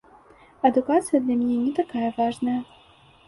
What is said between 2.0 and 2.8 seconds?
важная.